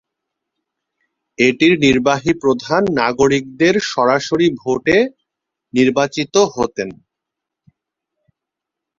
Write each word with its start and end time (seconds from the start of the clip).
এটির 1.39 1.73
নির্বাহী 1.79 2.31
প্রধান 2.41 2.81
নাগরিকদের 2.99 3.75
সরাসরি 3.91 4.47
ভোটে 4.61 4.97
নির্বাচিত 5.73 6.35
হতেন। 6.55 6.89